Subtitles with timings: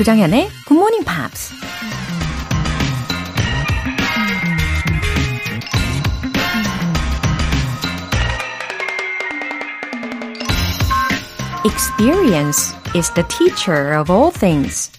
[0.00, 1.52] 조장현의 Good Morning Pops.
[11.66, 14.90] Experience is the teacher of all things.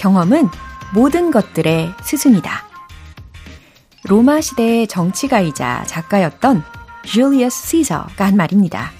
[0.00, 0.48] 경험은
[0.92, 2.64] 모든 것들의 스승이다.
[4.08, 6.64] 로마 시대의 정치가이자 작가였던
[7.04, 8.90] 줄리어스 시저가 한 말입니다.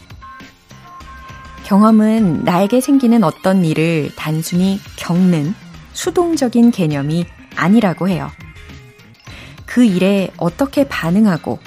[1.64, 5.54] 경험은 나에게 생기는 어떤 일을 단순히 겪는
[5.92, 8.30] 수동적인 개념이 아니라고 해요.
[9.66, 11.58] 그 일에 어떻게 반응하고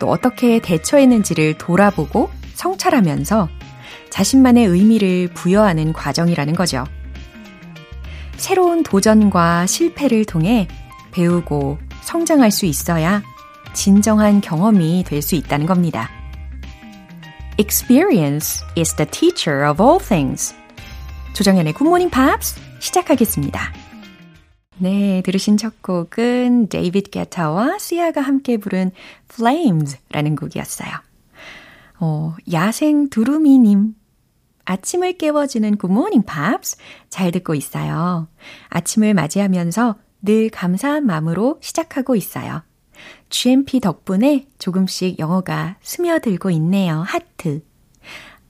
[0.00, 3.48] 또 어떻게 대처했는지를 돌아보고 성찰하면서
[4.10, 6.84] 자신만의 의미를 부여하는 과정이라는 거죠.
[8.36, 10.66] 새로운 도전과 실패를 통해
[11.12, 13.22] 배우고 성장할 수 있어야
[13.72, 16.10] 진정한 경험이 될 수 있다는 겁니다.
[17.56, 20.56] Experience is the teacher of all things.
[21.34, 23.72] Good Morning Pops 시작하겠습니다.
[24.78, 28.90] 네, 들으신 첫 곡은 데이비드 게타와 시아가 함께 부른
[29.30, 30.90] Flames라는 곡이었어요.
[32.00, 33.94] 어, 야생 두루미님.
[34.64, 36.76] 아침을 깨워주는 Morning Pops
[37.08, 38.28] 잘 듣고 있어요.
[38.68, 42.62] 아침을 맞이하면서 늘 감사한 마음으로 시작하고 있어요.
[43.30, 47.02] GMP 덕분에 조금씩 영어가 스며들고 있네요.
[47.06, 47.62] 하트.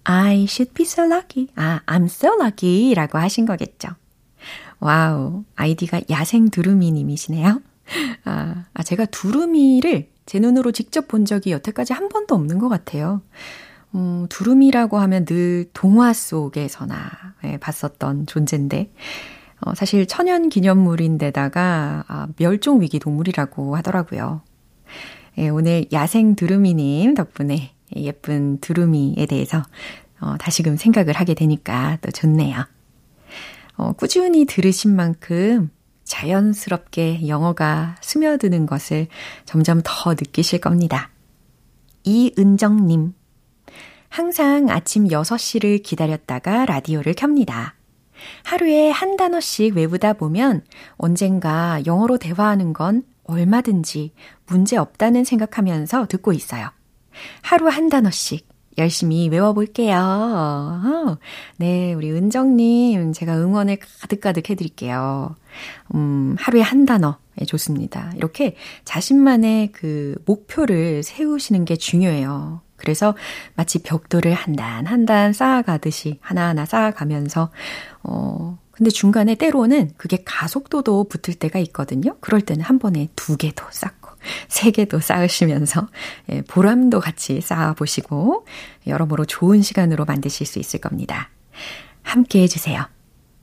[0.05, 1.49] I should be so lucky.
[1.57, 3.89] 아, I'm so lucky 라고 하신 거겠죠.
[4.81, 5.45] 와우.
[5.57, 7.61] 아이디가 야생 두루미님이시네요.
[8.25, 13.23] 아, 아, 제가 두루미를 제 눈으로 직접 본 적이 여태까지 한 번도 없는 것 같아요.
[13.95, 17.11] 음, 두루미라고 하면 늘 동화 속에서나
[17.45, 18.93] 예, 봤었던 존재인데,
[19.63, 24.43] 어, 사실 천연 기념물인데다가 아, 멸종 위기 동물이라고 하더라고요.
[25.39, 29.63] 예, 오늘 야생 두루미님 덕분에 예쁜 두루미에 대해서
[30.21, 32.65] 어, 다시금 생각을 하게 되니까 또 좋네요.
[33.81, 35.71] 어, 꾸준히 들으신 만큼
[36.05, 39.07] 자연스럽게 영어가 스며드는 것을
[39.47, 41.09] 점점 더 느끼실 겁니다.
[42.05, 43.15] 이은정님.
[44.11, 47.75] 항상 아침 6시를 기다렸다가 라디오를 켭니다.
[48.45, 50.63] 하루에 한 단어씩 외우다 보면
[50.99, 54.13] 언젠가 영어로 대화하는 건 얼마든지
[54.47, 56.69] 문제 없다는 생각하면서 듣고 있어요.
[57.41, 58.47] 하루 한 단어씩
[58.79, 59.97] 열심히 외워볼게요.
[59.99, 61.19] 어,
[61.57, 65.35] 네, 우리 은정님, 제가 응원을 가득가득 해드릴게요.
[65.95, 67.19] 음, 하루에 한 단어.
[67.37, 68.13] 네, 좋습니다.
[68.17, 72.61] 이렇게 자신만의 그 목표를 세우시는 게 중요해요.
[72.77, 73.15] 그래서
[73.57, 77.51] 마치 벽돌을 한 단 한 단 쌓아가듯이 하나하나 쌓아가면서,
[78.03, 82.17] 어, 근데 중간에 때로는 그게 가속도도 붙을 때가 있거든요.
[82.21, 84.00] 그럴 때는 한 번에 두 개도 쌓고,
[84.49, 85.89] 세 개도 쌓으시면서,
[86.31, 88.47] 예, 보람도 같이 쌓아보시고,
[88.87, 91.31] 여러모로 좋은 시간으로 만드실 수 있을 겁니다.
[92.03, 92.87] 함께 해주세요.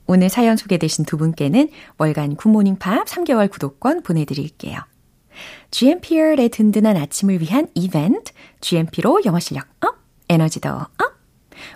[0.06, 1.68] 오늘 사연 소개되신 두 분께는
[1.98, 4.80] 월간 굿모닝 팝스 3개월 구독권 보내드릴게요.
[5.70, 9.96] GMP의 든든한 아침을 위한 이벤트, GMP로 영어 실력 up,
[10.28, 10.88] 에너지도 up!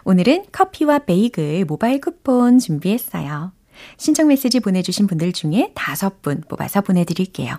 [0.05, 3.53] 오늘은 커피와 베이글 모바일 쿠폰 준비했어요.
[3.97, 7.59] 신청 메시지 보내주신 분들 중에 다섯 분 뽑아서 보내드릴게요.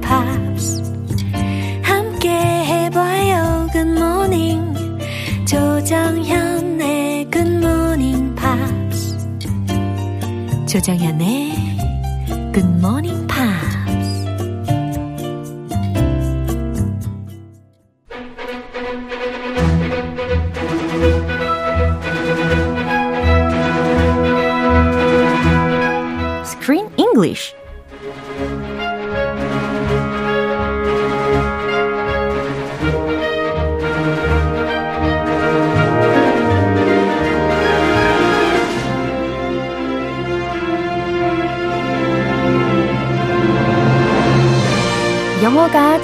[10.81, 11.70] 조정현의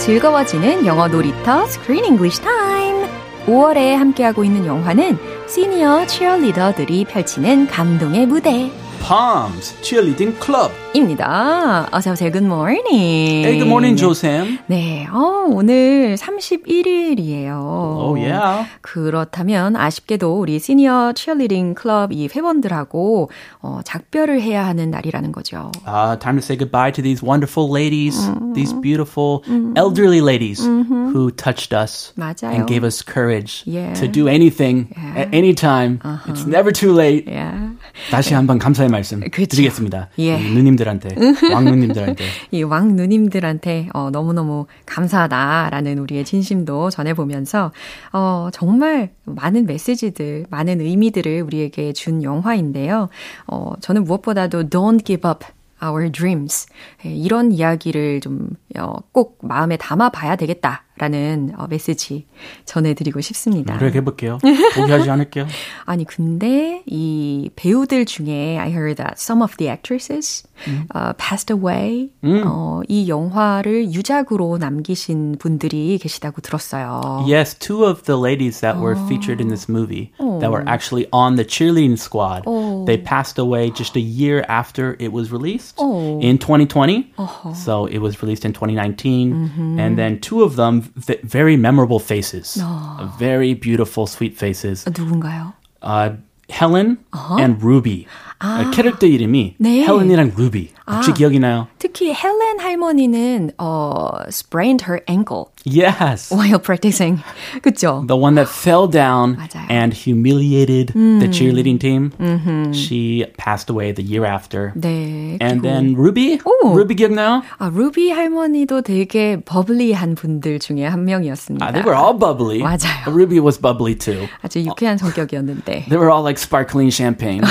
[0.07, 3.09] 즐거워지는 영어 놀이터 Screen English Time.
[3.45, 5.17] 5월에 함께하고 있는 영화는
[5.49, 8.71] 시니어 치어리더들이 펼치는 감동의 무대
[9.05, 10.71] Palms Cheerleading Club.
[10.93, 11.87] 입니다.
[11.91, 12.31] 어서 오세요.
[12.31, 13.45] Good morning.
[13.45, 14.59] Hey, good morning, 조쌤.
[14.67, 17.97] 네, 어, 오늘 31일이에요.
[17.99, 18.67] Oh, yeah.
[18.81, 23.29] 그렇다면 아쉽게도 우리 시니어 치어리딩 클럽 이 회원들하고
[23.61, 25.71] 어, 작별을 해야 하는 날이라는 거죠.
[25.85, 28.53] Uh, time to say goodbye to these wonderful ladies, mm-hmm.
[28.53, 29.73] these beautiful mm-hmm.
[29.75, 31.11] elderly ladies mm-hmm.
[31.11, 32.55] who touched us 맞아요.
[32.55, 33.93] and gave us courage yeah.
[33.93, 35.25] to do anything yeah.
[35.25, 35.99] at any time.
[36.03, 36.31] Uh-huh.
[36.31, 37.27] It's never too late.
[37.27, 37.75] Yeah.
[38.09, 39.45] 다시 한번 감사의 말씀 그렇죠.
[39.47, 40.09] 드리겠습니다.
[40.19, 40.37] 예.
[40.37, 41.09] 누님 들한테,
[41.53, 42.23] 왕 누님들한테.
[42.51, 47.71] 이 왕 누님들한테 어, 너무 너무 감사하다라는 우리의 진심도 전해보면서
[48.13, 53.09] 어, 정말 많은 메시지들, 많은 의미들을 우리에게 준 영화인데요.
[53.47, 55.45] 어, 저는 무엇보다도 Don't Give Up
[55.83, 56.67] our dreams.
[57.03, 60.83] 이런 이야기를 좀, 어, 꼭 마음에 담아 봐야 되겠다.
[60.99, 62.25] 라는 어, 메시지
[62.65, 63.75] 전해드리고 싶습니다.
[63.75, 64.39] 노력해볼게요.
[64.75, 65.45] 포기하지 않을게요.
[65.85, 70.87] 아니, 근데 이 배우들 중에 I heard that some of the actresses 음.
[70.95, 72.09] uh, passed away.
[72.23, 72.41] 음.
[72.47, 77.23] 어, 이 영화를 유작으로 남기신 분들이 계시다고 들었어요.
[77.29, 80.39] Yes, two of the ladies that were featured in this movie 어.
[80.39, 82.66] that were actually on the cheerleading squad, 어.
[82.86, 87.12] they passed away just a year after it was released in 2020.
[87.18, 87.56] 어허.
[87.56, 89.32] So it was released in 2019.
[89.32, 89.78] Mm-hmm.
[89.78, 90.92] And then two of them
[91.22, 92.58] very memorable faces.
[92.60, 93.14] Oh.
[93.18, 94.84] Very beautiful, sweet faces.
[94.84, 95.54] 누군가요?
[95.82, 96.16] Uh,
[96.48, 97.38] Helen uh-huh.
[97.40, 98.06] and Ruby.
[98.38, 99.86] 아, 캐릭터 이름이 네.
[99.86, 100.70] 헬렌이랑 루비.
[100.90, 101.68] 혹시 아, 기억이 나요?
[101.78, 105.46] 특히 헬렌 할머니는 어, sprained her ankle.
[105.64, 106.34] Yes.
[106.34, 107.22] While practicing.
[107.62, 108.04] 그죠?
[108.08, 109.70] The one that fell down 맞아요.
[109.70, 111.20] and humiliated 음.
[111.20, 112.10] the cheerleading team.
[112.20, 112.74] 음흠.
[112.74, 114.72] She passed away the year after.
[114.74, 115.38] 네.
[115.40, 116.38] And 그리고, then Ruby?
[116.44, 116.74] 오.
[116.74, 117.42] Ruby 기억나요?
[117.58, 121.64] 아, 루비 할머니도 되게 버블리한 분들 중에 한 명이었습니다.
[121.64, 122.58] Uh, they were all bubbly.
[122.60, 123.06] 맞아요.
[123.06, 124.26] Ruby was bubbly too.
[124.42, 125.86] 아주 유쾌한 성격이었는데.
[125.88, 127.42] They were all like sparkling champagne,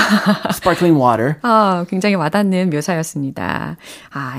[0.52, 1.36] sparkling water.
[1.42, 3.25] 아, 굉장히 와닿는 묘사였습니다.
[3.35, 3.75] 아,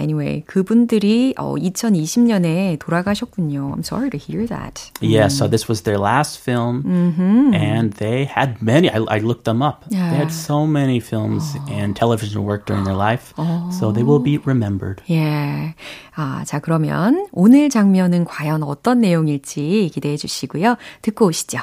[0.01, 3.73] anyway, 그분들이 어, 2020년에 돌아가셨군요.
[3.75, 4.91] I'm sorry to hear that.
[5.01, 7.55] Yeah, so this was their last film, Mm-hmm.
[7.55, 8.89] and they had many.
[8.91, 9.85] I, I looked them up.
[9.91, 10.11] Yeah.
[10.11, 13.35] They had so many films and television work during their life,
[13.71, 15.03] so they will be remembered.
[15.11, 15.75] 예.
[16.15, 20.77] 아, 자, 그러면 오늘 장면은 과연 어떤 내용일지 기대해 주시고요.
[21.03, 21.59] 듣고 오시죠.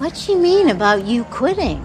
[0.00, 1.80] What'd she mean about you quitting?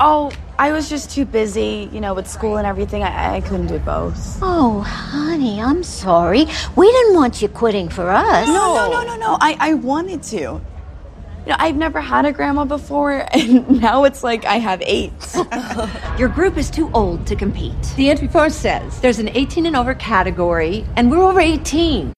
[0.00, 3.02] Oh, I was just too busy, you know, with school and everything.
[3.02, 4.38] I, I couldn't do both.
[4.40, 6.46] Oh, honey, I'm sorry.
[6.76, 8.46] We didn't want you quitting for us.
[8.46, 9.38] No, no, no, no, no.
[9.40, 10.36] I, I wanted to.
[10.36, 15.12] You know, I've never had a grandma before, and now it's like I have eight.
[16.18, 17.74] Your group is too old to compete.
[17.96, 22.12] The entry form says there's an 18 and over category, and we're over 18.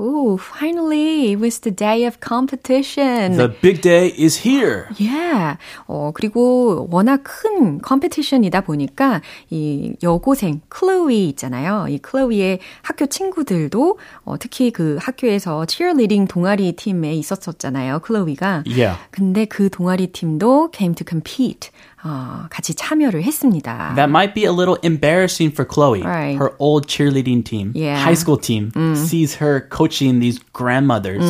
[0.00, 3.36] Ooh, finally, it was the day of competition.
[3.36, 4.88] The big day is here.
[4.98, 5.58] Yeah.
[5.86, 9.20] 어, 그리고 워낙 큰 컴피티션이다 보니까
[9.50, 11.86] 이 여고생 클로이 있잖아요.
[11.90, 17.98] 이 클로이의 학교 친구들도 어, 특히 그 학교에서 cheerleading 동아리 팀에 있었었잖아요.
[17.98, 18.64] 클로이가.
[18.66, 18.98] Yeah.
[19.10, 21.70] 근데 그 동아리 팀도 came to compete.
[22.03, 23.93] 어, 같이 참여를 했습니다.
[23.95, 26.03] That might be a little embarrassing for Chloe.
[26.03, 26.37] Right.
[26.37, 27.97] Her old cheerleading team, Yeah.
[27.97, 31.25] high school team, sees her coaching these grandmothers.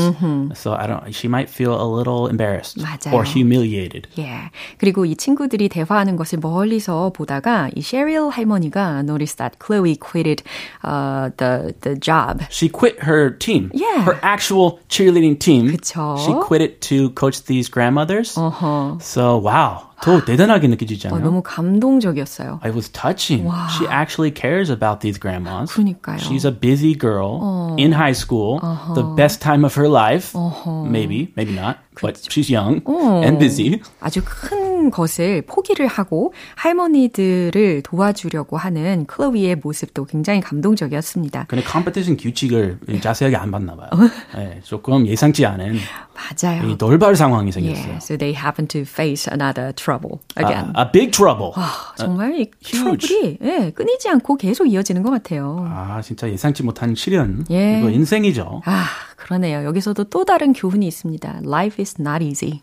[0.59, 1.15] So I don't.
[1.15, 3.13] She might feel a little embarrassed 맞아요.
[3.15, 4.07] or humiliated.
[4.19, 4.51] 예.
[4.77, 10.43] 그리고 이 친구들이 대화하는 것을 멀리서 보다가 이 셰릴 할머니가 noticed that Chloe quitted
[10.83, 12.41] uh, the the job.
[12.51, 13.71] She quit her team.
[13.73, 14.03] Yeah.
[14.03, 15.71] Her actual cheerleading team.
[15.71, 16.17] 그쵸.
[16.19, 18.35] She quit it to coach these grandmothers.
[18.35, 18.99] 어허.
[19.01, 19.88] So wow.
[20.01, 21.25] 더 대단하게 느껴지지 어, 않아요?
[21.25, 22.59] 너무 감동적이었어요.
[22.63, 23.47] It was touching.
[23.47, 23.67] 와.
[23.69, 25.71] She actually cares about these grandmas.
[25.71, 26.17] 그러니까요.
[26.17, 27.75] She's a busy girl 어.
[27.79, 28.59] in high school,
[28.93, 30.37] the best time of her life.
[30.85, 33.20] Maybe, maybe not, But she's young 어.
[33.22, 33.80] and busy.
[34.00, 41.46] 아주 큰 것을 포기를 하고 할머니들을 도와주려고 하는 클로이의 모습도 굉장히 감동적이었습니다.
[41.48, 43.90] 근데 컴피티션 규칙을 자세하게 안 봤나 봐요.
[44.36, 45.78] 네, 조금 예상치 않은
[46.14, 46.68] 맞아요.
[46.68, 47.82] 이 돌발 상황이 생겼어요.
[47.82, 50.72] Yeah, so they happen to face another trouble again.
[50.76, 51.52] A, a big trouble.
[51.56, 53.08] 아, 정말 이 huge.
[53.08, 55.66] 트러블이 예, 끊이지 않고 계속 이어지는 것 같아요.
[55.70, 57.44] 아, 진짜 예상치 못한 시련.
[57.50, 57.78] 예.
[57.78, 58.62] 이거 인생이죠.
[58.64, 58.84] 아,
[59.20, 59.64] 그러네요.
[59.64, 61.42] 여기서도 또 다른 교훈이 있습니다.
[61.46, 62.62] Life is not easy.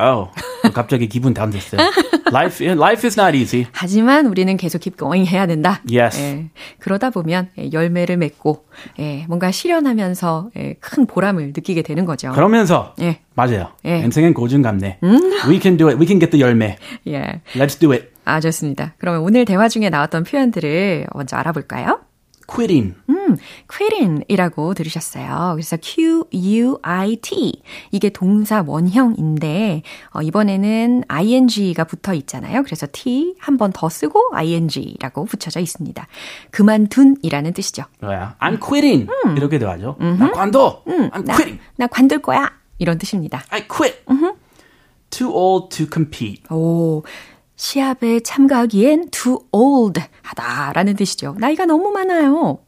[0.00, 0.30] Oh,
[0.72, 1.80] 갑자기 기분 다운됐어요.
[2.32, 3.66] Life, life is not easy.
[3.72, 5.82] 하지만 우리는 계속 keep going 해야 된다.
[5.90, 6.18] Yes.
[6.18, 8.64] 예, 그러다 보면 예, 열매를 맺고
[9.00, 12.32] 예, 뭔가 실현하면서 예, 큰 보람을 느끼게 되는 거죠.
[12.32, 13.20] 그러면서 예.
[13.34, 13.68] 맞아요.
[13.84, 13.98] 예.
[13.98, 15.00] 인생은 고증감래.
[15.46, 15.98] We can do it.
[16.00, 16.78] We can get the 열매.
[17.06, 17.42] 예.
[17.54, 18.08] Let's do it.
[18.24, 18.94] 아, 좋습니다.
[18.98, 22.00] 그러면 오늘 대화 중에 나왔던 표현들을 먼저 알아볼까요?
[22.52, 22.94] Quitting.
[23.08, 23.36] 음,
[23.68, 25.52] quitting이라고 들으셨어요.
[25.54, 27.62] 그래서 Q-U-I-T.
[27.90, 32.62] 이게 동사 원형인데, 어, 이번에는 ing가 붙어 있잖아요.
[32.64, 36.06] 그래서 T 한 번 더 쓰고 ing라고 붙여져 있습니다.
[36.50, 37.84] 그만둔이라는 뜻이죠.
[38.02, 38.34] Yeah.
[38.40, 39.08] I'm quitting.
[39.36, 39.96] 이렇게도 하죠.
[39.98, 40.82] 나 관둬.
[40.86, 41.60] I'm 나, quitting.
[41.76, 42.50] 나 관둘 거야.
[42.78, 43.44] 이런 뜻입니다.
[43.50, 44.04] I quit.
[45.10, 46.42] Too old to compete.
[46.50, 47.02] 오,
[47.62, 51.36] 시합에 참가하기엔 too old 하다라는 뜻이죠.
[51.38, 52.58] 나이가 너무 많아요.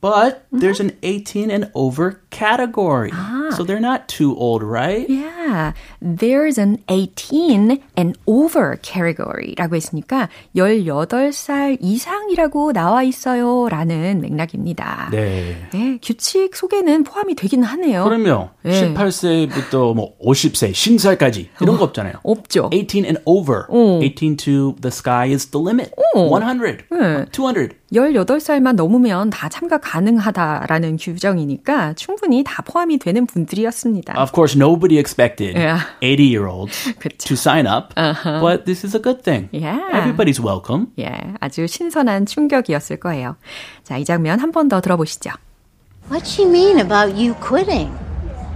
[0.00, 3.10] But there's an 18 and over category.
[3.52, 5.08] So they're not too old, right?
[5.08, 15.08] Yeah, there's an 18 and over category라고 했으니까 18살 이상이라고 나와 있어요 라는 맥락입니다.
[15.10, 15.56] 네.
[15.72, 18.04] 네, 규칙 속에는 포함이 되긴 하네요.
[18.04, 18.50] 그럼요.
[18.62, 18.94] 네.
[18.94, 22.14] 18세부터 뭐 50세, 신살까지 이런 거 없잖아요.
[22.22, 22.68] 없죠.
[22.70, 23.64] 18 and over.
[23.70, 25.94] 18 to the sky is the limit.
[26.14, 27.24] 100, 네.
[27.32, 27.78] 200.
[27.90, 34.13] 18살만 넘으면 다 참가 가능하다라는 규정이니까 충분히 다 포함이 되는 분들이었습니다.
[34.19, 35.81] Of course, nobody expected Yeah.
[36.01, 37.17] 80 year olds 그쵸.
[37.27, 37.93] to sign up,
[38.41, 39.49] but this is a good thing.
[39.51, 39.79] Yeah.
[39.93, 40.87] Everybody's welcome.
[40.99, 43.35] 예, 아주 신선한 충격이었을 거예요.
[43.83, 45.31] 자, 이 장면 한 번 더 들어보시죠.
[46.09, 47.91] What's she mean about you quitting?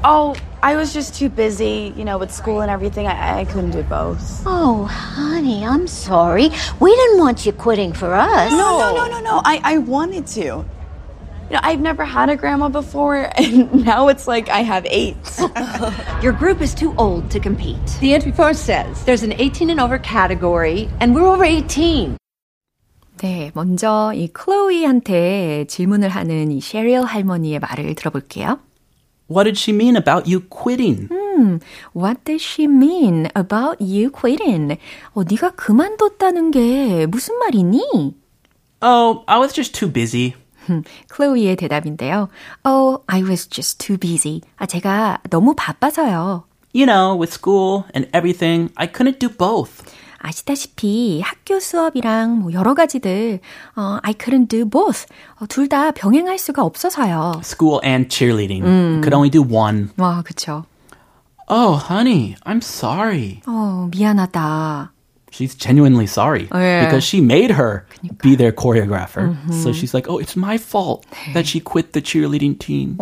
[0.04, 3.08] Oh, I was just too busy, you know, with school and everything.
[3.08, 4.20] I, I couldn't do both.
[4.46, 6.52] Oh, honey, I'm sorry.
[6.80, 8.52] We didn't want you quitting for us.
[8.52, 9.42] No, no, no, no, no.
[9.44, 10.64] I, I wanted to.
[11.52, 15.16] You know, I've never had a grandma before, and now it's like I have eight.
[16.22, 17.80] Your group is too old to compete.
[18.02, 22.18] The entry form says there's an 18 and over category, and we're over 18.
[23.18, 28.60] 네, 먼저 이 클로이한테 질문을 하는 이 셰리얼 할머니의 말을 들어볼게요.
[29.30, 31.10] What did she mean about you quitting?
[31.94, 34.78] What does she mean about you quitting?
[35.14, 38.16] 어, 네가 그만뒀다는 게 무슨 말이니?
[38.82, 40.36] Oh, I was just too busy.
[41.09, 42.29] 클로이의 대답인데요.
[42.65, 44.41] Oh, I was just too busy.
[44.57, 46.45] 아, 제가 너무 바빠서요.
[46.75, 49.85] You know, with school and everything, I couldn't do both.
[50.25, 53.41] 아시다시피 학교 수업이랑 뭐 여러 가지들
[53.77, 55.07] 어, I couldn't do both.
[55.41, 57.41] 어, 둘다 병행할 수가 없어서요.
[57.45, 58.63] School and cheerleading.
[59.03, 59.91] Could only do one.
[59.99, 60.65] 와, 그쵸.
[61.49, 63.43] Oh, honey, I'm sorry.
[63.47, 64.93] 어, 미안하다.
[65.32, 66.86] She's genuinely sorry Yeah.
[66.86, 67.86] because she made her
[68.24, 69.36] be their choreographer.
[69.52, 72.96] So she's like, oh, it's my fault that she quit the cheerleading team.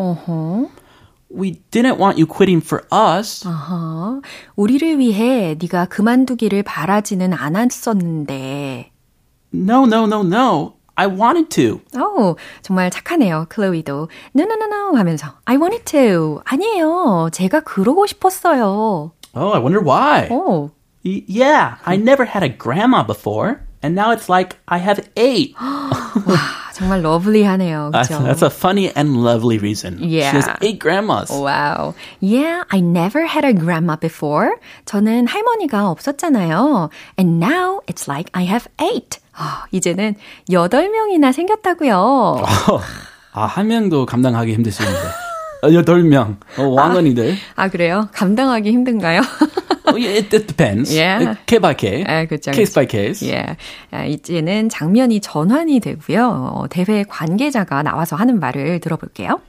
[1.30, 3.44] We didn't want you quitting for us.
[3.46, 4.22] 어,
[4.56, 8.92] 우리를 위해 네가 그만두기를 바라지는 않았었는데.
[9.54, 10.74] No, no, no, no.
[10.98, 11.82] I wanted to.
[12.00, 13.48] 어, 정말 착하네요.
[13.50, 14.08] 클로이도.
[14.36, 16.42] No, no, no, no 하면서 I wanted to.
[16.46, 17.30] 아니에요.
[17.34, 19.12] 제가 그러고 싶었어요.
[19.36, 20.30] Oh, I wonder why.
[20.32, 20.70] 어, Y-
[21.04, 25.54] yeah, I never had a grandma before, and now it's like I have eight.
[26.76, 27.92] 정말 러블리하네요.
[27.94, 28.24] That's, 그렇죠?
[28.26, 29.98] that's a funny and lovely reason.
[30.00, 30.58] She has Yeah.
[30.62, 31.32] eight grandmas.
[31.32, 31.94] Wow.
[32.20, 34.58] Yeah, I never had a grandma before.
[34.86, 36.90] 저는 할머니가 없었잖아요.
[37.18, 39.20] And now it's like I have eight.
[39.38, 40.16] 아, 이제는
[40.52, 42.44] 여덟 명이나 생겼다고요.
[43.32, 45.00] 아, 한 명도 감당하기 힘드시는데.
[45.63, 46.39] 어, 여덟 명.
[46.59, 47.35] 어, 왕언니들.
[47.57, 48.09] 아, 그래요?
[48.13, 49.21] 감당하기 힘든가요?
[49.87, 50.95] Oh, yeah, it, depends.
[50.97, 51.37] Yeah.
[51.47, 52.05] Case by case.
[52.07, 52.53] 아, 그렇죠.
[52.53, 53.29] Case by case.
[53.29, 53.57] 예.
[53.91, 56.53] 아, 이제는 장면이 전환이 되고요.
[56.55, 59.41] 어, 대회 관계자가 나와서 하는 말을 들어볼게요.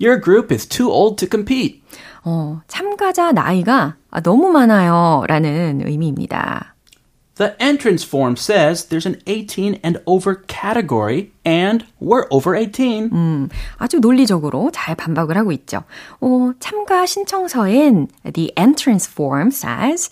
[0.00, 1.82] Your group is too old to compete.
[2.24, 5.24] 어, 참가자 나이가 아, 너무 많아요.
[5.26, 6.75] 라는 의미입니다.
[7.35, 13.49] The entrance form says there's an 18 and over category, and we're over 18.
[13.77, 15.83] 아주 논리적으로 잘 반박을 하고 있죠.
[16.19, 20.11] 어, 참가 신청서엔 the entrance form says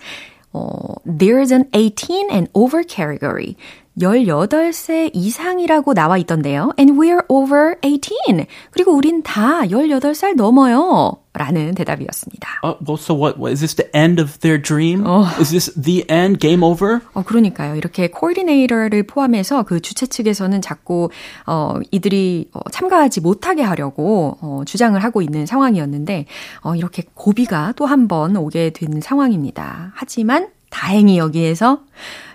[0.53, 3.55] 어, there's an 18 and over category.
[3.98, 6.72] 18세 이상이라고 나와 있던데요.
[6.78, 8.46] And we're over 18.
[8.70, 11.12] 그리고 우린 다 18살 넘어요.
[11.36, 12.60] 라는 대답이었습니다.
[12.62, 13.52] Uh, well, so what, what?
[13.52, 15.04] Is this the end of their dream?
[15.40, 16.38] Is this the end?
[16.38, 17.00] Game over?
[17.12, 17.74] 어, 그러니까요.
[17.74, 21.10] 이렇게 코디네이터를 포함해서 그 주최 측에서는 자꾸,
[21.46, 26.26] 어, 이들이 어, 참가하지 못하게 하려고, 어, 주장을 하고 있는 상황이었는데,
[26.62, 29.90] 어, 이렇게 고비가 또 한 번 오게 된 상황입니다.
[29.96, 31.80] 하지만, 다행히 여기에서,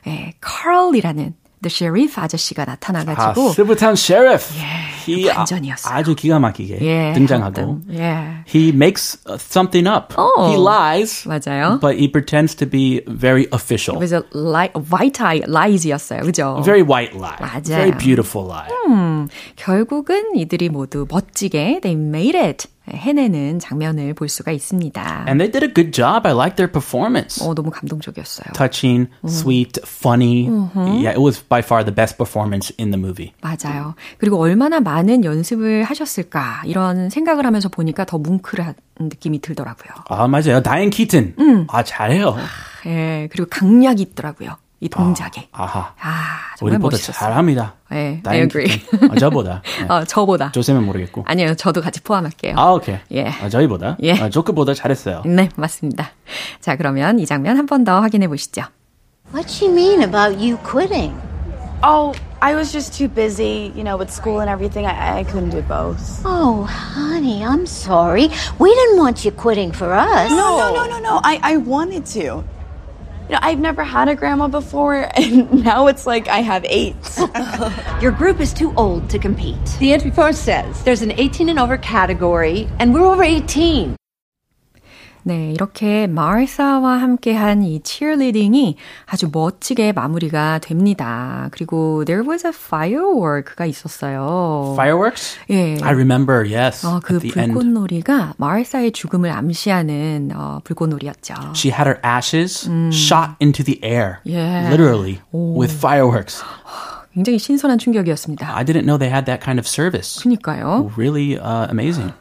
[0.07, 4.53] 예, 카럴이라는 The Sheriff 아저씨가 아, 나타나가지고, Silvertown Sheriff.
[5.08, 5.94] He 아, 반전이었어요.
[5.94, 7.50] 아주 기가 막히게 예, 등장하고.
[7.50, 10.14] 어떤, 예, He makes uh, something up.
[10.16, 10.48] Oh.
[10.50, 11.26] He lies.
[11.26, 11.78] 맞아요.
[11.80, 13.96] But he pretends to be very official.
[13.96, 16.22] It was a li- white eye lies였어요.
[16.22, 16.62] 그죠?
[16.64, 17.36] Very white lie.
[17.40, 17.62] 맞아요.
[17.64, 18.68] Very beautiful lie.
[19.56, 22.68] 결국은 이들이 모두 멋지게 they made it.
[22.86, 25.24] 해내는 장면을 볼 수가 있습니다.
[25.26, 26.26] And they did a good job.
[26.28, 27.40] I liked their performance.
[27.42, 28.52] 어, 너무 감동적이었어요.
[28.52, 30.50] Touching, sweet, funny.
[30.76, 33.32] Yeah, it was by far the best performance in the movie.
[33.40, 33.94] 맞아요.
[34.18, 39.91] 그리고 얼마나 많은 연습을 하셨을까 이런 생각을 하면서 보니까 더 뭉클한 느낌이 들더라고요.
[40.09, 40.61] 아, 맞아요.
[40.61, 41.35] 다이앤 키튼.
[41.69, 42.35] 아, 잘해요.
[42.85, 44.57] 예, 그리고 강약이 있더라고요.
[44.81, 45.49] 이 동작에.
[45.51, 45.93] 아하.
[45.99, 47.29] 아, 정말 우리보다 멋있었어요.
[47.29, 47.73] 잘합니다.
[47.91, 48.81] 네, I agree.
[49.11, 49.61] 아, 저보다.
[49.79, 49.85] 네.
[49.93, 50.51] 어, 저보다.
[50.53, 51.23] 조세면 모르겠고.
[51.27, 52.55] 아니요, 저도 같이 포함할게요.
[52.57, 52.97] 아, 오케이.
[53.11, 53.27] 예.
[53.27, 53.97] 아, 저희보다.
[54.03, 54.13] 예.
[54.21, 55.23] 아, 조크보다 잘했어요.
[55.25, 56.11] 네, 맞습니다.
[56.61, 58.61] 자, 그러면 이 장면 한 번 더 확인해 보시죠.
[59.33, 61.13] What'd she mean about you quitting?
[61.85, 64.85] Oh, I was just too busy, you know, with school and everything.
[64.85, 66.21] I, I couldn't do both.
[66.23, 68.29] Oh, honey, I'm sorry.
[68.59, 70.29] We didn't want you quitting for us.
[70.29, 71.19] No, no, no, no, no.
[71.21, 72.19] I, I wanted to.
[73.29, 76.95] You know, I've never had a grandma before, and now it's like I have eight.
[78.01, 79.63] Your group is too old to compete.
[79.79, 83.98] The entry form says there's an 18 and over category, and we're over 18.
[85.29, 91.49] 네, 이렇게 마르사와 함께한 이 cheerleading이 아주 멋지게 마무리가 됩니다.
[91.51, 94.71] 그리고 there was a firework가 있었어요.
[94.73, 95.37] Fireworks?
[95.51, 95.77] 예.
[95.83, 96.83] I remember, yes.
[96.83, 97.19] 어, 그.
[97.19, 101.35] 불꽃놀이가 마르사의 죽음을 암시하는 어, 불꽃놀이였죠.
[101.53, 104.21] She had her ashes shot into the air.
[104.25, 104.71] Yeah.
[104.71, 105.21] Literally.
[105.31, 106.41] With fireworks.
[107.13, 108.55] 굉장히 신선한 충격이었습니다.
[108.55, 110.21] I didn't know they had that kind of service.
[110.21, 110.91] 그니까요.
[110.95, 112.13] Really uh, amazing.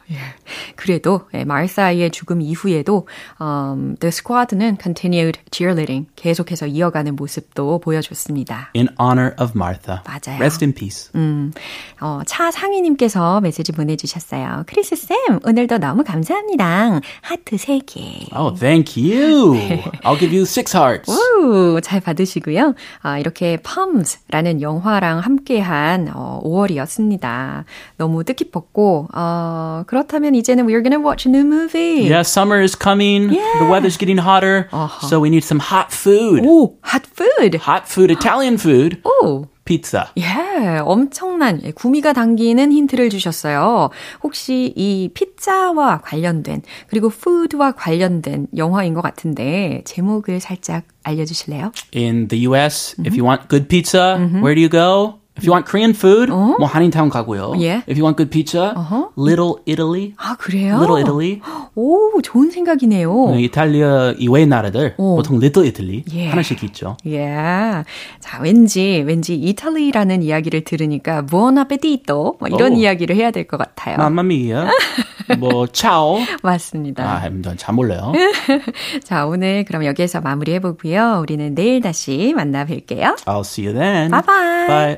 [0.76, 3.06] 그래도 예, 마르사의 죽음 이후에도
[3.40, 8.70] um, The Squad는 continued cheerleading 계속해서 이어가는 모습도 보여줬습니다.
[8.74, 10.00] In honor of Martha.
[10.06, 10.40] 맞아요.
[10.40, 11.10] Rest in peace.
[11.14, 11.52] 음,
[12.00, 14.64] 어, 차상희님께서 메시지 보내주셨어요.
[14.66, 17.00] 크리스 쌤, 오늘도 너무 감사합니다.
[17.20, 18.32] 하트 3개.
[18.34, 19.54] Oh, thank you.
[20.02, 21.10] I'll give you six hearts.
[21.12, 22.74] 우, 잘 받으시고요.
[23.02, 27.63] 아, 이렇게 Palms라는 영 화랑 함께한 어, 5월이었습니다.
[27.97, 32.03] 너무 뜻깊었고 어, 그렇다면 이제는 we're gonna watch a new movie.
[32.07, 33.29] Yeah, summer is coming.
[33.29, 34.69] The weather's getting hotter.
[35.07, 36.43] So we need some hot food.
[36.45, 37.55] 오, hot food.
[37.61, 39.01] Hot food, Italian food.
[39.05, 40.06] 오, Pizza.
[40.16, 43.90] 예, 엄청난 예, 구미가 당기는 힌트를 주셨어요.
[44.22, 51.72] 혹시 이 피자와 관련된 그리고 푸드와 관련된 영화인 것 같은데 제목을 살짝 알려주실래요?
[51.94, 55.20] In the US, if you want good pizza, where do you go?
[55.38, 57.52] If you want Korean food, 뭐 한인타운 가고요.
[57.54, 57.82] Yeah.
[57.88, 58.74] If you want good pizza,
[59.16, 60.14] Little Italy.
[60.18, 60.76] 아 그래요?
[60.78, 61.40] Little Italy.
[61.76, 63.36] 오, 좋은 생각이네요.
[63.38, 66.28] 이탈리아 이외의 나라들 보통 Little Italy 예.
[66.28, 66.96] 하나씩 있죠.
[67.06, 67.84] 예.
[68.20, 72.76] 자, 왠지, 왠지 이탈리라는 이야기를 들으니까 buon appetito 뭐 이런 오.
[72.76, 73.96] 이야기를 해야 될 것 같아요.
[73.96, 74.68] 마마미야.
[75.38, 76.18] 뭐 차오.
[76.42, 77.04] 맞습니다.
[77.04, 78.12] 아, 잘 몰라요.
[79.04, 81.18] 자, 오늘 그럼 여기에서 마무리해보고요.
[81.22, 83.16] 우리는 내일 다시 만나 뵐게요.
[83.26, 84.10] I'll see you then.
[84.10, 84.66] Bye bye.
[84.66, 84.96] Bye.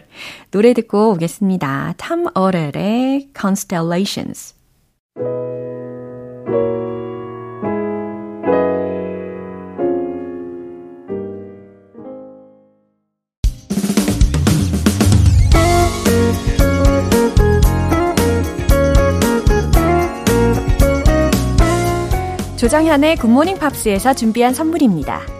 [0.50, 1.94] 노래 듣고 오겠습니다.
[1.96, 4.54] 탐 어렐의 Constellations.
[22.60, 25.39] 조정현의 굿모닝 팝스에서 준비한 선물입니다.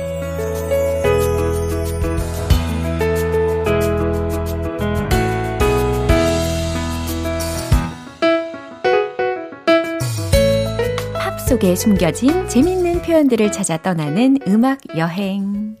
[11.61, 15.75] 속에 숨겨진 재밌는 표현들을 찾아 떠나는 음악 여행.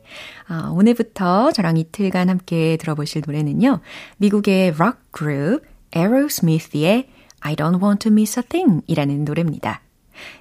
[0.47, 3.79] 아, 오늘부터 저랑 이틀간 함께 들어보실 노래는요.
[4.17, 9.81] 미국의 록 그룹 에로스미스의 I don't want to miss a thing 이라는 노래입니다.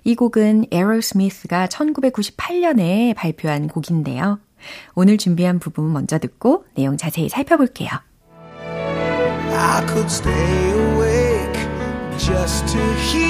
[0.05, 4.41] 이 곡은 에로스미스가 1998년에 발표한 곡인데요.
[4.95, 7.89] 오늘 준비한 부분 먼저 듣고 내용 자세히 살펴볼게요.
[8.63, 11.67] I could stay awake
[12.19, 13.30] just to hear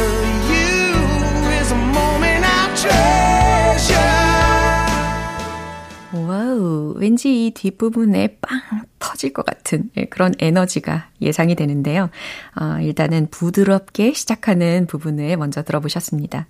[7.29, 8.59] 이 뒷부분에 빵
[8.99, 12.09] 터질 것 같은 그런 에너지가 예상이 되는데요.
[12.59, 16.47] 어, 일단은 부드럽게 시작하는 부분을 먼저 들어보셨습니다.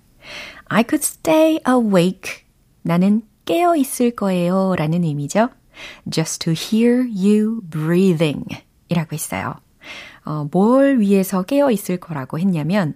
[0.66, 2.44] I could stay awake.
[2.82, 4.74] 나는 깨어 있을 거예요.
[4.76, 5.48] 라는 의미죠.
[6.10, 8.44] Just to hear you breathing.
[8.88, 9.54] 이라고 했어요.
[10.24, 12.94] 어, 뭘 위해서 깨어 있을 거라고 했냐면,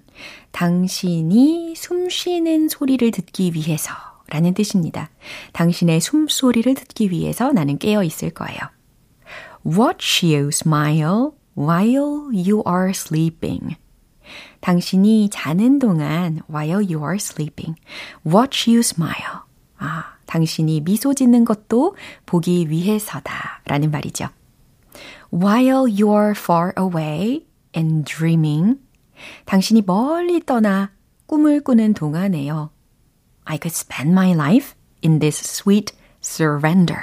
[0.53, 3.93] 당신이 숨 쉬는 소리를 듣기 위해서
[4.29, 5.11] 라는 뜻입니다.
[5.53, 8.59] 당신의 숨소리를 듣기 위해서 나는 깨어 있을 거예요.
[9.65, 13.77] Watch you smile while you are sleeping.
[14.61, 17.79] 당신이 자는 동안 while you are sleeping.
[18.27, 19.43] Watch you smile.
[19.79, 24.29] 아, 당신이 미소 짓는 것도 보기 위해서다 라는 말이죠.
[25.33, 28.79] While you are far away and dreaming.
[29.45, 30.91] 당신이 멀리 떠나
[31.27, 32.71] 꿈을 꾸는 동안에요.
[33.47, 37.01] I could spend my life in this sweet surrender.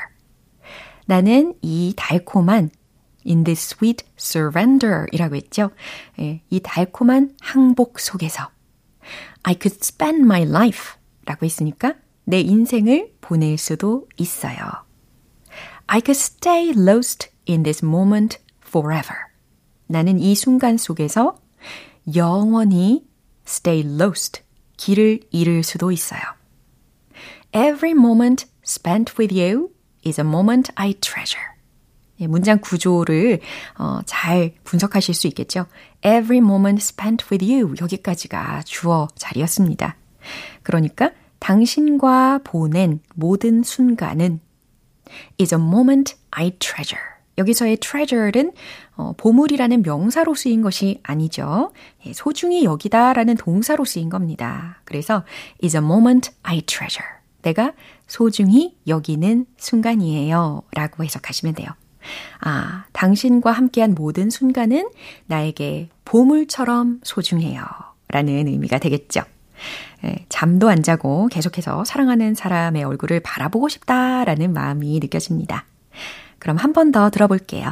[1.06, 2.71] 나는 이 달콤한
[3.25, 5.71] in this sweet surrender 이라고 했죠.
[6.19, 8.49] 예, 이 달콤한 항복 속에서
[9.43, 14.58] I could spend my life 라고 했으니까 내 인생을 보낼 수도 있어요.
[15.88, 19.15] I could stay lost in this moment forever.
[19.88, 21.36] 나는 이 순간 속에서
[22.15, 23.06] 영원히
[23.45, 24.41] stay lost,
[24.77, 26.21] 길을 잃을 수도 있어요.
[27.55, 29.69] Every moment spent with you
[30.05, 31.53] is a moment I treasure.
[32.19, 33.39] 예, 문장 구조를
[33.77, 35.65] 어, 잘 분석하실 수 있겠죠.
[36.03, 39.97] Every moment spent with you 여기까지가 주어 자리였습니다.
[40.62, 44.39] 그러니까 당신과 보낸 모든 순간은
[45.39, 47.03] is a moment I treasure.
[47.38, 48.53] 여기서의 treasure는
[48.95, 51.71] 어, 보물이라는 명사로 쓰인 것이 아니죠.
[52.06, 54.82] 예, 소중히 여기다라는 동사로 쓰인 겁니다.
[54.86, 55.23] 그래서
[55.63, 57.08] is a moment I treasure.
[57.41, 57.73] 내가
[58.08, 60.62] 소중히 여기는 순간이에요.
[60.73, 61.69] 라고 해석하시면 돼요.
[62.41, 64.89] 아, 당신과 함께한 모든 순간은
[65.25, 67.63] 나에게 보물처럼 소중해요.
[68.10, 69.21] 라는 의미가 되겠죠.
[70.06, 75.65] 예, 잠도 안 자고 계속해서 사랑하는 사람의 얼굴을 바라보고 싶다라는 마음이 느껴집니다.
[76.39, 77.71] 그럼 한 번 더 들어볼게요.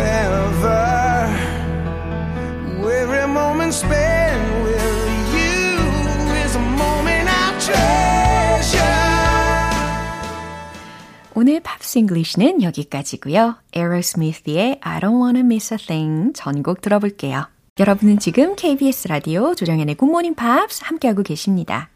[11.91, 13.55] Pops English는 여기까지고요.
[13.73, 17.47] 에어로스미스의 I don't wanna miss a thing 전곡 들어볼게요.
[17.79, 21.89] 여러분은 지금 KBS 라디오 조정현의 굿모닝 팝스 함께하고 계십니다.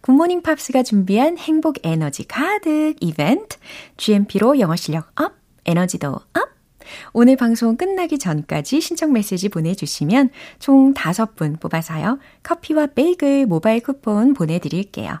[0.00, 3.56] 굿모닝 팝스가 준비한 행복 에너지 가득 이벤트
[3.96, 6.24] GMP로 영어 실력 up, 에너지도 up
[7.12, 12.18] 오늘 방송 끝나기 전까지 신청 메시지 보내주시면 총 5분 뽑아서요.
[12.42, 15.20] 커피와 베이글 모바일 쿠폰 보내드릴게요.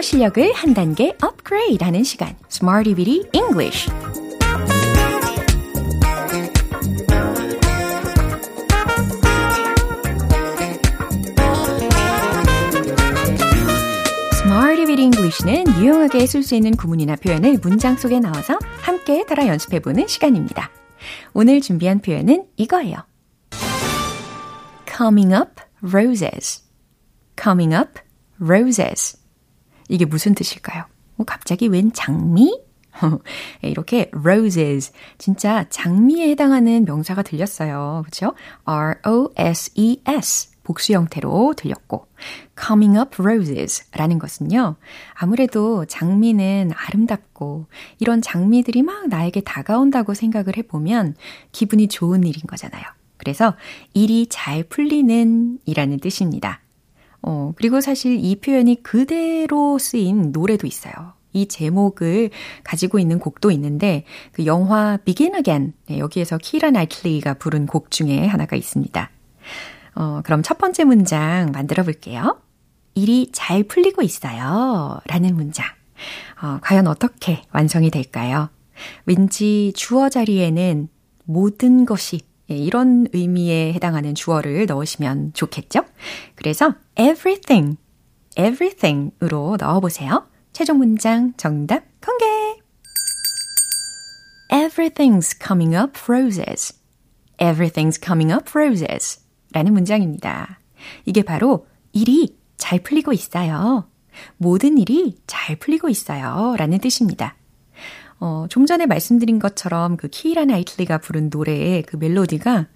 [0.00, 3.90] 영어 실력을 한 단계 업그레이드 하는 시간 Smarty Bitty English
[14.86, 20.70] Bitty English는 유용하게 쓸 수 있는 구문이나 표현을 문장 속에 넣어서 함께 따라 연습해보는 시간입니다.
[21.34, 22.96] 오늘 준비한 표현은 이거예요.
[24.96, 26.62] Coming up roses.
[27.40, 28.00] Coming up
[28.40, 29.19] roses.
[29.90, 30.84] 이게 무슨 뜻일까요?
[31.16, 32.58] 뭐 갑자기 웬 장미?
[33.62, 38.02] 이렇게 roses 진짜 장미에 해당하는 명사가 들렸어요.
[38.04, 38.34] 그렇죠?
[38.64, 42.06] R-O-S-E-S 복수 형태로 들렸고
[42.58, 44.76] coming up roses라는 것은요.
[45.14, 47.66] 아무래도 장미는 아름답고
[47.98, 51.16] 이런 장미들이 막 나에게 다가온다고 생각을 해 보면
[51.52, 52.84] 기분이 좋은 일인 거잖아요.
[53.16, 53.54] 그래서
[53.94, 56.60] 일이 잘 풀리는 이라는 뜻입니다.
[57.22, 61.14] 어, 그리고 사실 이 표현이 그대로 쓰인 노래도 있어요.
[61.32, 62.30] 이 제목을
[62.64, 68.26] 가지고 있는 곡도 있는데 그 영화 Begin Again 네, 여기에서 키라 나이틀리가 부른 곡 중에
[68.26, 69.10] 하나가 있습니다.
[69.94, 72.40] 어, 그럼 첫 번째 문장 만들어 볼게요.
[72.94, 75.00] 일이 잘 풀리고 있어요.
[75.06, 75.66] 라는 문장.
[76.42, 78.48] 어, 과연 어떻게 완성이 될까요?
[79.04, 80.88] 왠지 주어 자리에는
[81.24, 85.84] 모든 것이 예, 이런 의미에 해당하는 주어를 넣으시면 좋겠죠?
[86.34, 87.76] 그래서 everything,
[88.36, 90.26] everything으로 넣어보세요.
[90.52, 92.24] 최종 문장 정답 공개!
[94.50, 96.74] Everything's coming up roses.
[97.38, 99.20] Everything's coming up roses.
[99.52, 100.58] 라는 문장입니다.
[101.04, 103.88] 이게 바로 일이 잘 풀리고 있어요.
[104.36, 106.56] 모든 일이 잘 풀리고 있어요.
[106.58, 107.36] 라는 뜻입니다.
[108.20, 112.66] 어, 좀 전에 말씀드린 것처럼 그 키라 나이틀리가 부른 노래의 그 멜로디가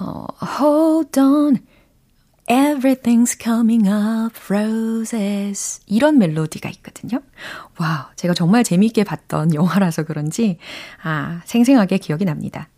[0.00, 0.26] 어,
[0.58, 1.58] Hold on,
[2.48, 7.20] everything's coming up roses 이런 멜로디가 있거든요.
[7.78, 10.58] 와우, 제가 정말 재미있게 봤던 영화라서 그런지
[11.02, 12.68] 아, 생생하게 기억이 납니다.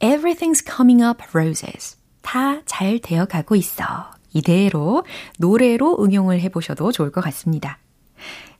[0.00, 1.96] Everything's coming up roses.
[2.22, 3.84] 다 잘 되어 가고 있어.
[4.32, 5.04] 이대로
[5.38, 7.78] 노래로 응용을 해보셔도 좋을 것 같습니다.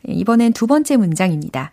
[0.07, 1.72] 이번엔 두 번째 문장입니다.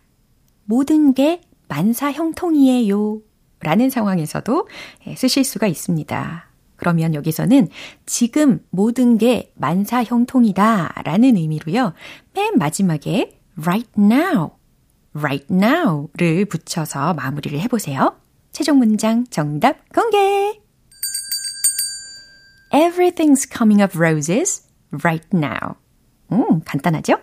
[0.70, 3.22] 모든 게 만사 형통이에요.
[3.62, 4.68] 라는 상황에서도
[5.08, 6.48] 예, 쓰실 수가 있습니다.
[6.76, 7.70] 그러면 여기서는
[8.06, 11.94] 지금 모든 게 만사 형통이다 라는 의미로요.
[12.36, 14.52] 맨 마지막에 right now,
[15.16, 18.16] right now를 붙여서 마무리를 해보세요.
[18.52, 20.62] 최종 문장 정답 공개!
[22.72, 25.78] Everything's coming up roses right now.
[26.32, 27.16] 음, 간단하죠?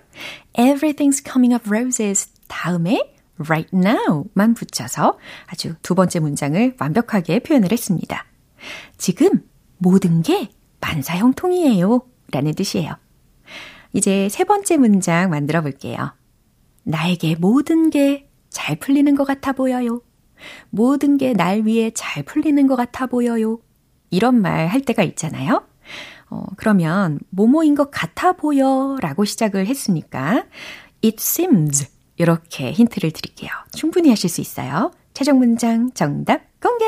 [0.54, 8.24] Everything's coming up roses 다음에 right now만 붙여서 아주 두 번째 문장을 완벽하게 표현을 했습니다.
[8.96, 9.42] 지금
[9.78, 12.02] 모든 게 만사형통이에요.
[12.32, 12.94] 라는 뜻이에요.
[13.92, 16.14] 이제 세 번째 문장 만들어 볼게요.
[16.84, 20.00] 나에게 모든 게 잘 풀리는 것 같아 보여요.
[20.70, 23.58] 모든 게 날 위해 잘 풀리는 것 같아 보여요.
[24.10, 25.66] 이런 말 할 때가 있잖아요.
[26.30, 30.44] 어, 그러면 뭐뭐인 것 같아 보여 라고 시작을 했으니까
[31.04, 31.86] it seems
[32.16, 33.50] 이렇게 힌트를 드릴게요.
[33.72, 34.92] 충분히 하실 수 있어요.
[35.14, 36.84] 최종 문장 정답 공개!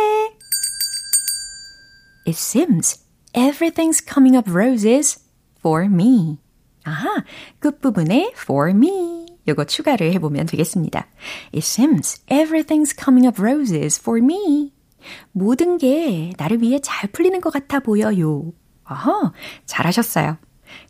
[2.27, 5.21] It seems everything's coming up roses
[5.59, 6.39] for me.
[6.85, 7.25] 아하,
[7.59, 9.27] 끝부분에 for me.
[9.47, 11.07] 요거 추가를 해보면 되겠습니다.
[11.55, 14.73] It seems everything's coming up roses for me.
[15.33, 18.53] 모든 게 나를 위해 잘 풀리는 것 같아 보여요.
[18.85, 19.33] 아하,
[19.67, 20.37] 잘하셨어요.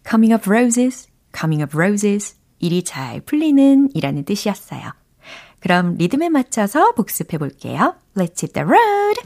[0.09, 2.38] Coming up roses, coming up roses.
[2.61, 4.93] 일이 잘 풀리는 이라는 뜻이었어요.
[5.61, 7.95] 그럼 리듬에 맞춰서 복습해 볼게요.
[8.17, 9.21] Let's hit the road!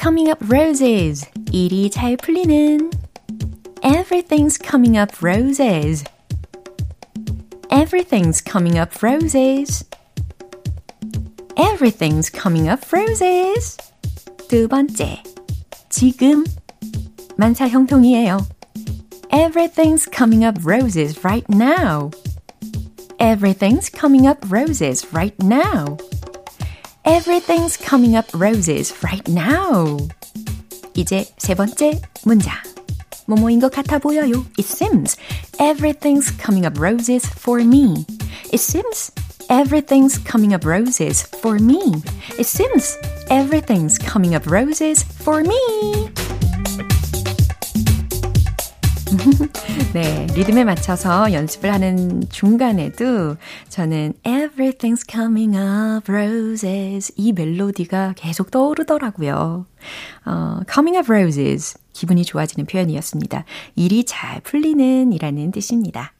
[0.00, 1.28] Coming up roses.
[1.52, 2.90] 일이 잘 풀리는.
[3.82, 6.04] Everything's coming up roses.
[7.70, 9.84] Everything's coming up roses.
[11.56, 13.76] Everything's coming up roses.
[14.48, 15.22] 두 번째.
[15.88, 16.44] 지금
[17.36, 18.38] 만사 형통이에요.
[19.31, 22.11] Everything's coming up roses right now.
[23.19, 25.97] Everything's coming up roses right now.
[27.05, 29.97] Everything's coming up roses right now.
[30.95, 32.53] 이제 세 번째 문장.
[33.27, 34.45] 뭐뭐인 것 같아 보여요.
[34.57, 35.17] It seems
[35.59, 38.05] everything's coming up roses for me.
[38.53, 39.11] It seems
[39.49, 42.01] everything's coming up roses for me.
[42.37, 42.97] It seems
[43.29, 46.09] everything's coming up roses for me.
[49.92, 53.36] 네, 리듬에 맞춰서 연습을 하는 중간에도
[53.68, 59.66] 저는 Everything's coming up roses 이 멜로디가 계속 떠오르더라고요.
[60.26, 63.44] 어, coming up roses 기분이 좋아지는 표현이었습니다.
[63.76, 66.12] 일이 잘 풀리는 이라는 뜻입니다.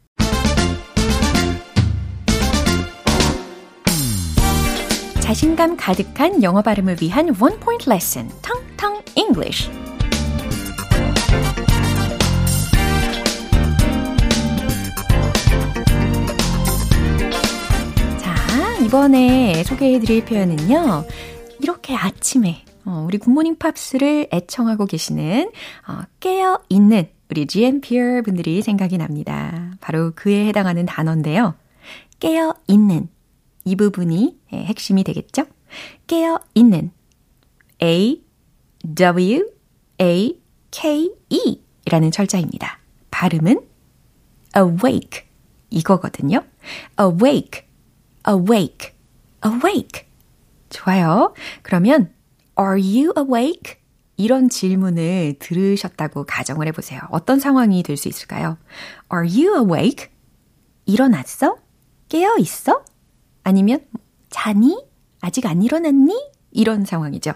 [5.21, 9.71] 자신감 가득한 영어 발음을 위한 원 포인트 레슨 텅텅 English
[18.91, 21.05] 이번에 소개해드릴 표현은요.
[21.61, 25.53] 이렇게 아침에 어, 우리 굿모닝 팝스를 애청하고 계시는
[25.87, 29.71] 어, 깨어 있는 우리 GMPR 분들이 생각이 납니다.
[29.81, 31.55] 바로 그에 해당하는 단어인데요.
[32.19, 33.07] 깨어 있는
[33.65, 35.45] 이 부분이 예, 핵심이 되겠죠?
[36.09, 36.91] 깨어 있는
[37.81, 38.25] A
[38.97, 39.53] W
[40.01, 40.41] A
[40.73, 42.81] K E 라는 철자입니다.
[43.13, 43.61] 발음은
[44.57, 45.23] awake
[45.71, 46.43] 이거거든요.
[47.01, 47.70] awake
[48.29, 48.93] awake,
[49.45, 50.07] awake.
[50.69, 51.35] 좋아요.
[51.63, 52.13] 그러면
[52.59, 53.77] are you awake?
[54.17, 57.01] 이런 질문을 들으셨다고 가정을 해보세요.
[57.11, 58.59] 어떤 상황이 될 수 있을까요?
[59.13, 60.09] Are you awake?
[60.85, 61.57] 일어났어?
[62.09, 62.85] 깨어 있어?
[63.45, 63.81] 아니면
[64.29, 64.77] 자니?
[65.21, 66.15] 아직 안 일어났니?
[66.51, 67.33] 이런 상황이죠.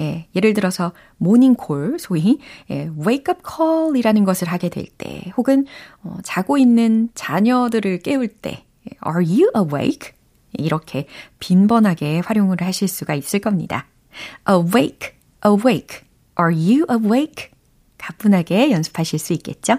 [0.00, 2.38] 예, 예를 들어서 모닝콜, 소위
[2.70, 5.66] 예, wake up call이라는 것을 하게 될 때, 혹은
[6.02, 8.64] 어, 자고 있는 자녀들을 깨울 때,
[9.06, 10.12] are you awake?
[10.52, 11.06] 이렇게
[11.38, 13.86] 빈번하게 활용을 하실 수가 있을 겁니다.
[14.48, 15.10] awake,
[15.44, 16.00] awake,
[16.38, 17.50] are you awake?
[17.98, 19.78] 가뿐하게 연습하실 수 있겠죠?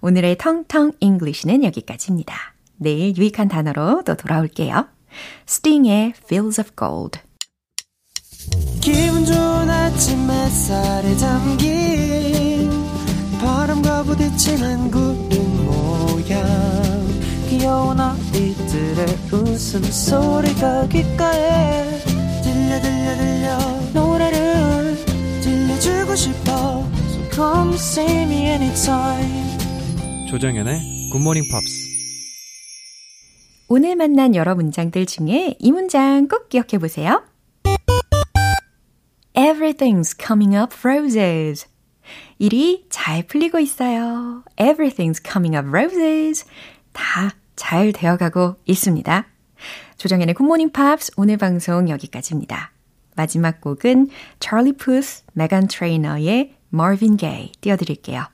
[0.00, 2.34] 오늘의 텅텅 English는 여기까지입니다.
[2.76, 4.88] 내일 유익한 단어로 또 돌아올게요.
[5.46, 7.20] Sting의 Fields of Gold.
[8.80, 12.70] 기분 좋은 아침 햇살에 담긴
[13.40, 16.91] 바람과 부딪히는 구름 모양
[17.52, 21.98] 귀여운 아이들의 웃음소리가 귓가에
[22.42, 23.58] 들려 들려 들려
[23.92, 24.96] 노래를
[25.42, 29.58] 들려주고 싶어 So come see me anytime
[30.30, 31.92] 조정연의 굿모닝 팝스
[33.68, 37.22] 오늘 만난 여러 문장들 중에 이 문장 꼭 기억해 보세요.
[39.34, 41.66] Everything's coming up roses.
[42.38, 44.42] 일이 잘 풀리고 있어요.
[44.56, 46.46] Everything's coming up roses.
[46.92, 49.24] 다 잘 되어가고 있습니다.
[49.96, 52.72] 조정현의 굿모닝 팝스 오늘 방송 여기까지입니다.
[53.14, 54.08] 마지막 곡은
[54.40, 58.24] 찰리 푸스, 메간 트레이너의 Marvin Gaye 띄워드릴게요.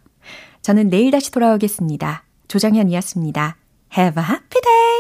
[0.63, 2.25] 저는 내일 다시 돌아오겠습니다.
[2.49, 3.57] 조정현이었습니다.
[3.99, 4.99] Have a happy day!